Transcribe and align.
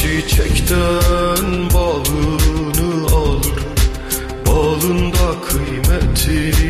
Çiçekten 0.00 1.70
balını 1.74 3.06
alır. 3.06 3.60
Balında 4.46 5.34
kıymeti 5.48 6.69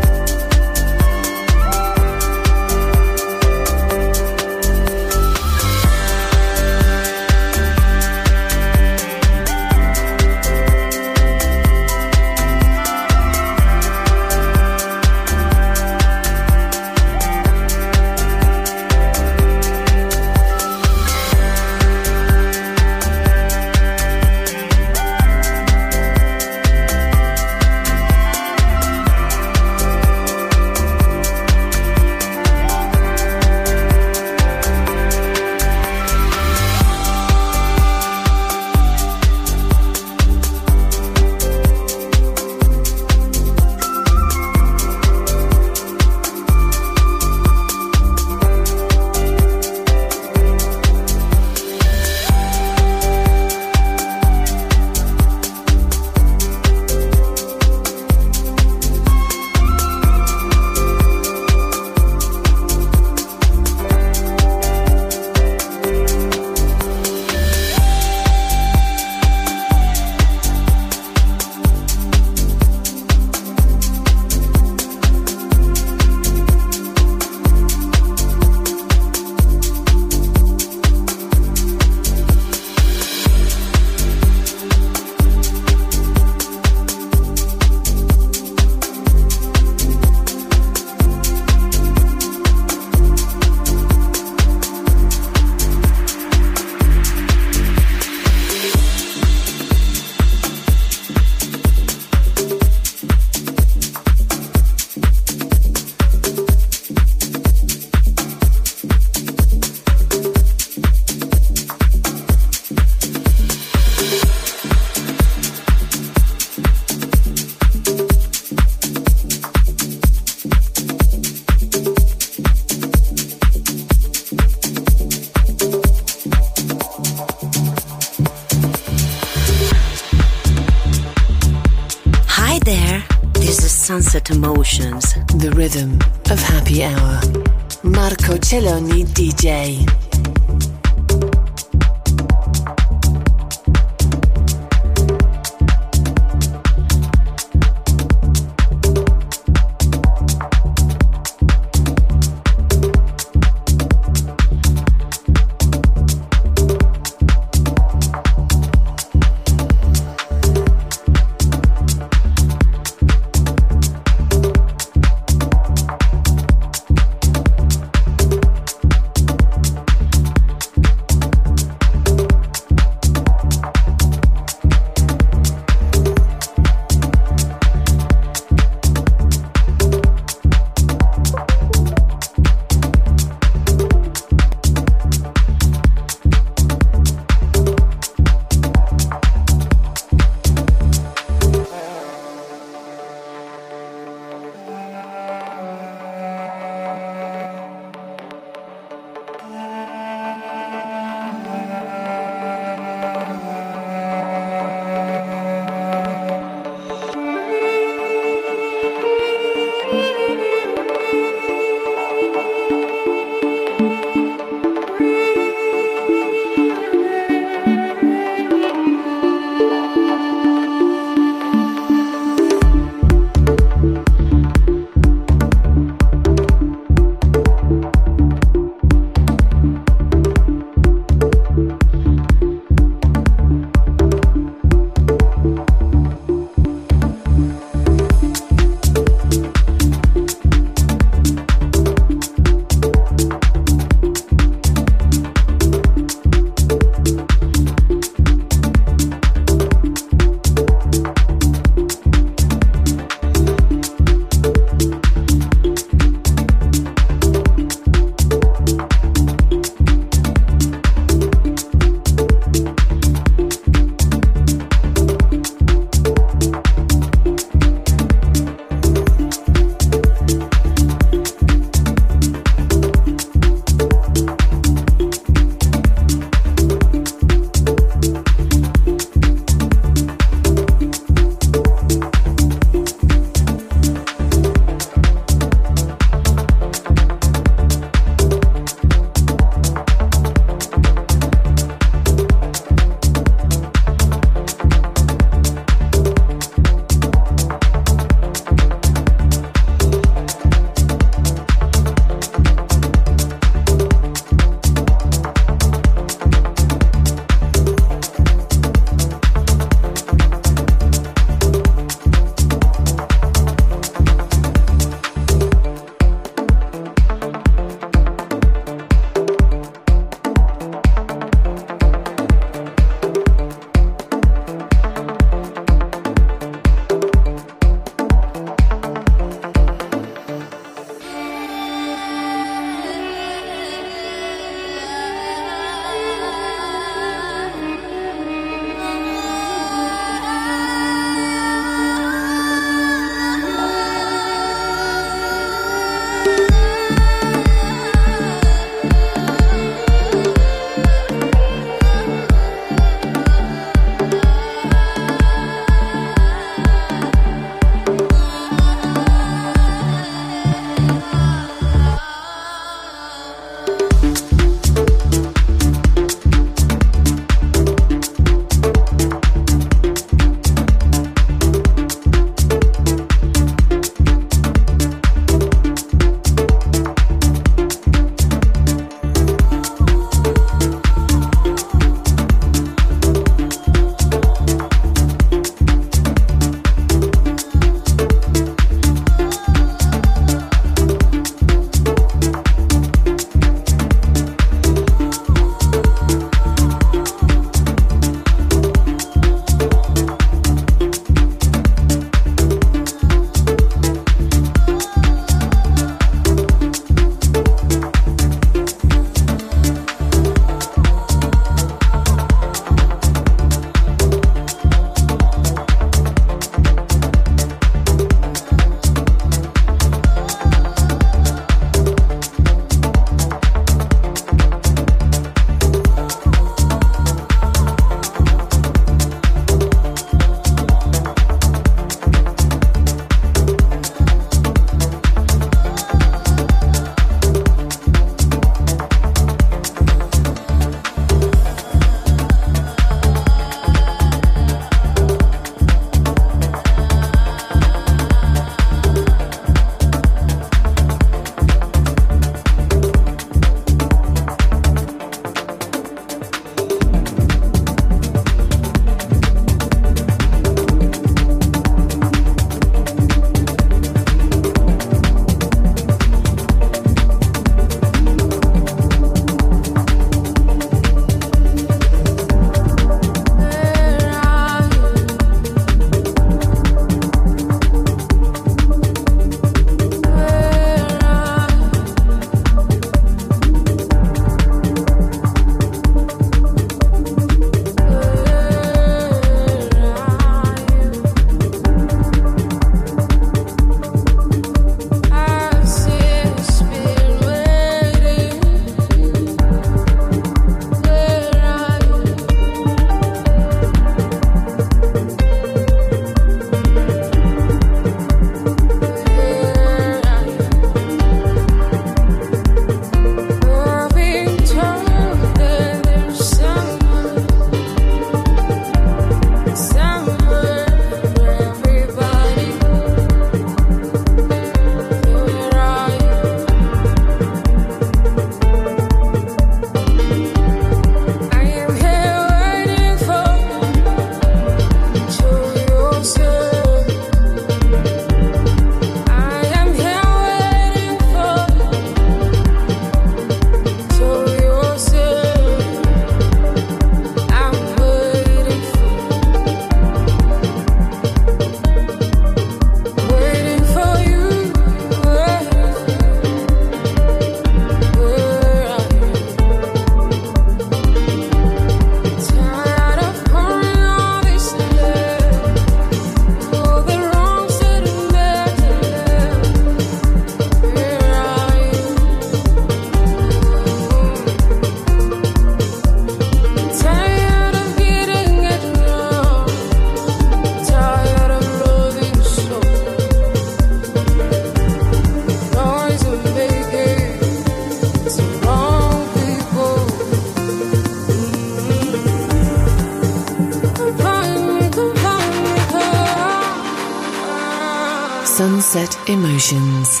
Emotions. 599.08 600.00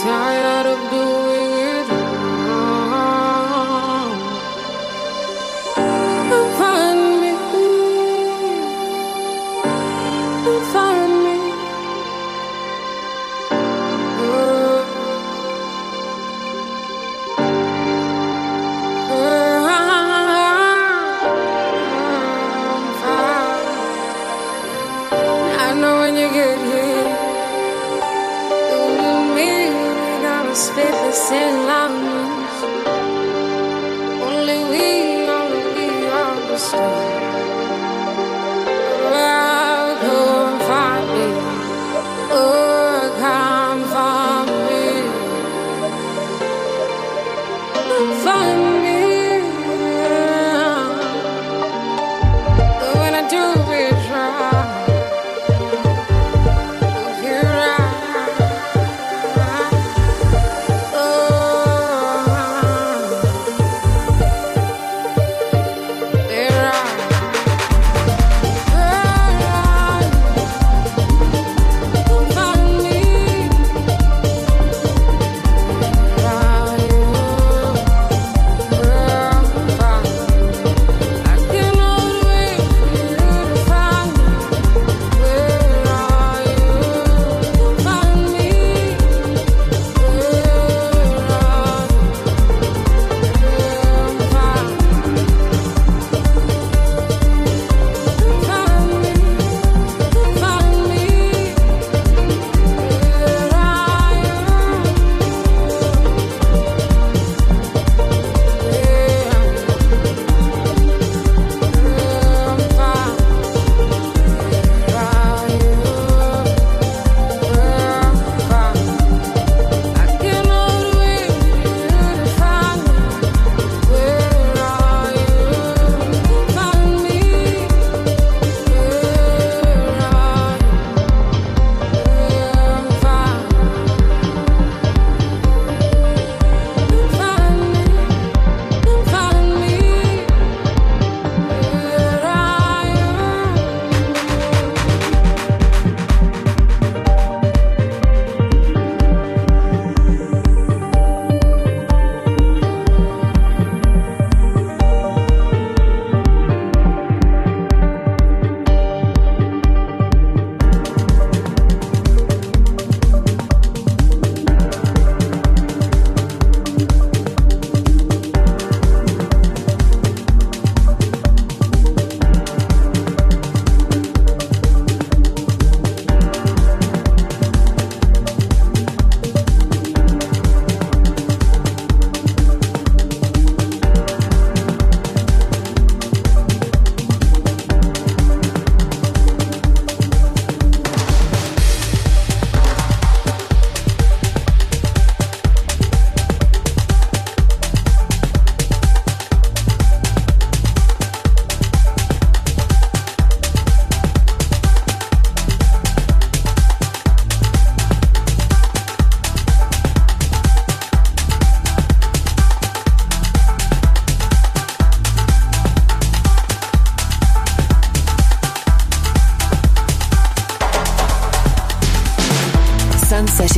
Tired 0.00 0.66
of 0.66 0.90
doing 0.92 1.27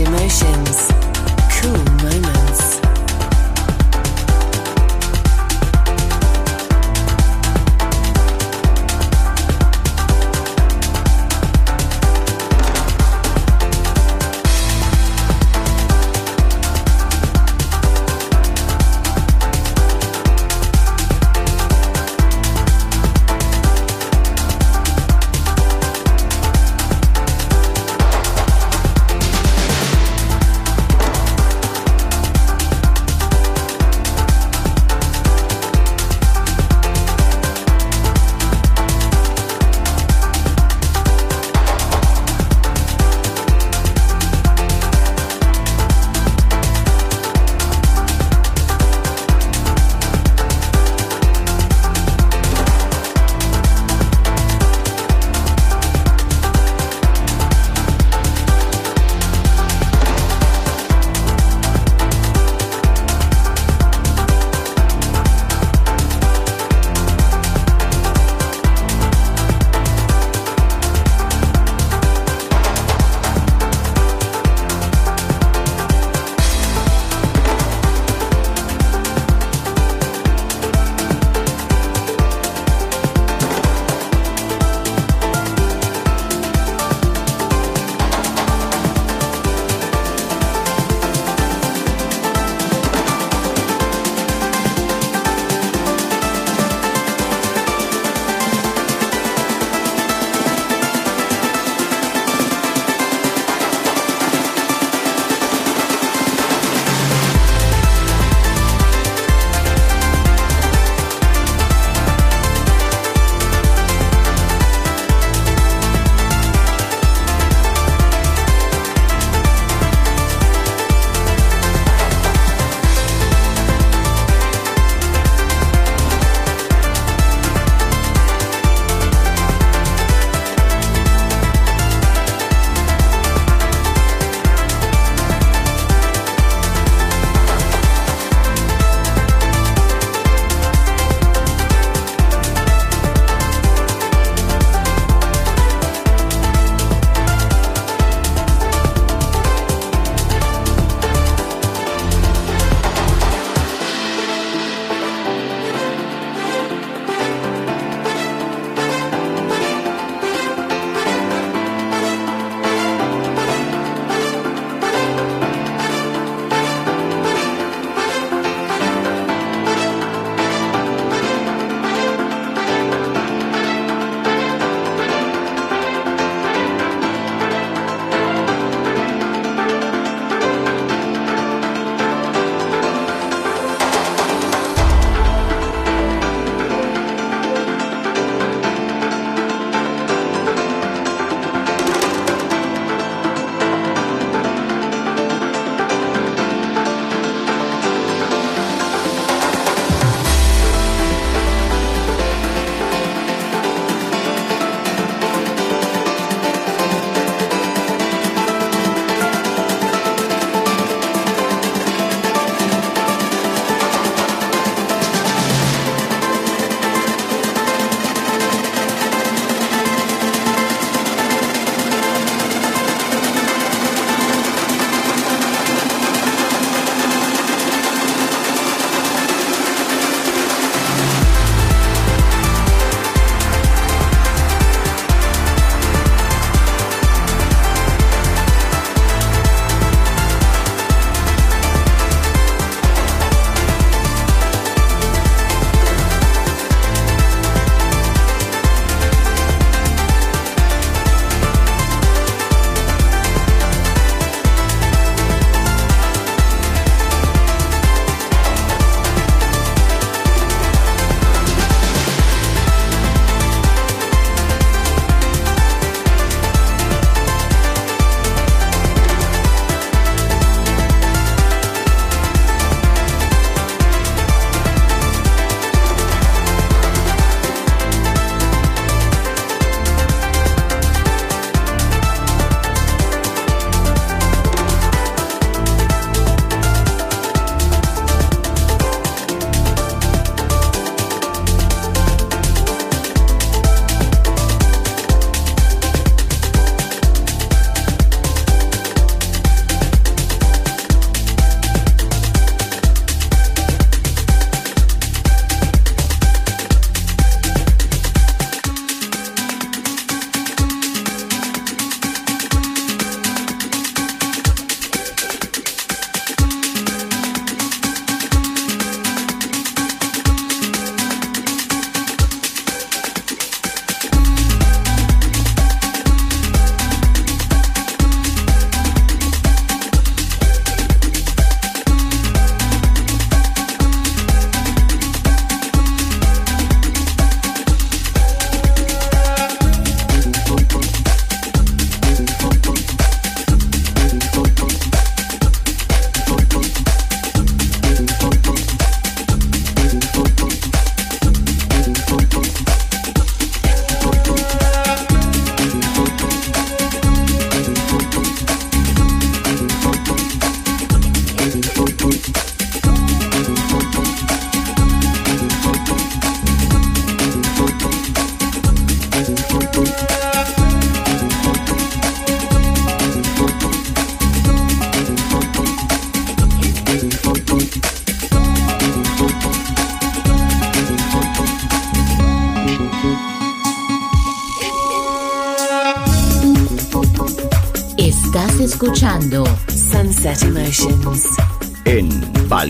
emotions, 0.03 0.89
cool 1.61 1.85
moments. 2.03 2.90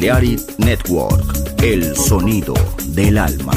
Balearic 0.01 0.59
Network, 0.61 1.61
el 1.63 1.95
sonido 1.95 2.55
del 2.87 3.19
alma. 3.19 3.53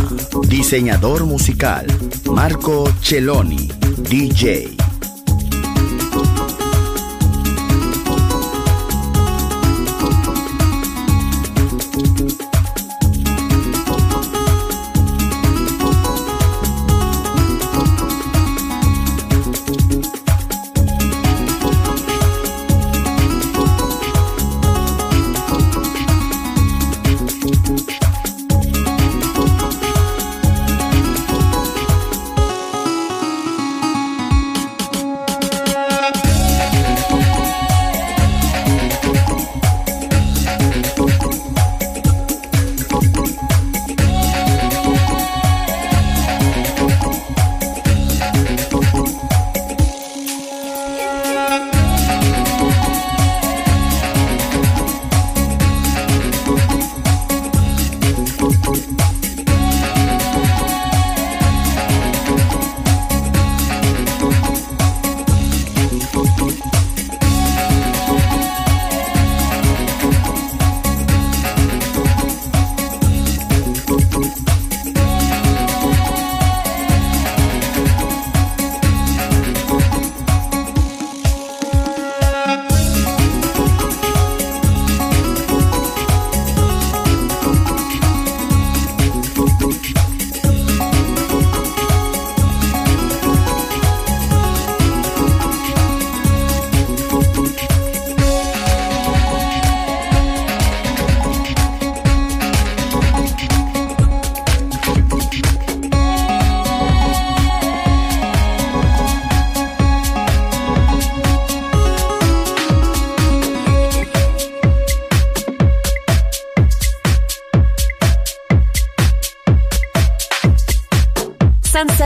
Diseñador 0.50 1.24
musical, 1.24 1.88
Marco 2.30 2.84
Celloni, 3.02 3.70
DJ. 4.10 4.83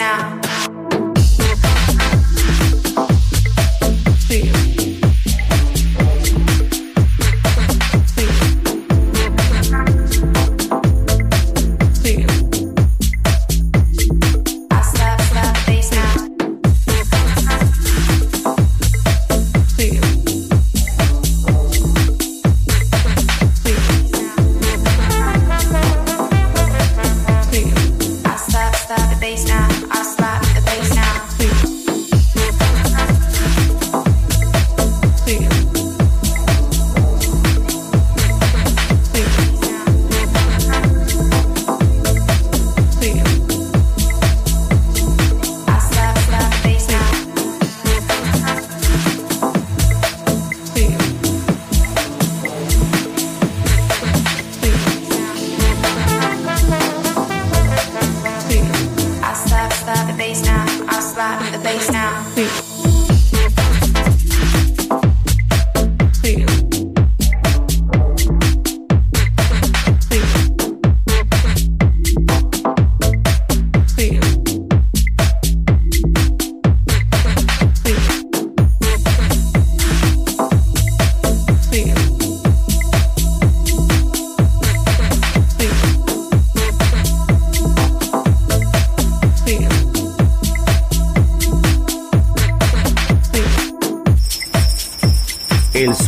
now. 0.00 0.49